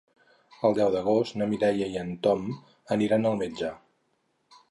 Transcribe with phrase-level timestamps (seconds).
[0.69, 2.49] El deu d'agost na Mireia i en Tom
[2.97, 3.73] aniran al metge.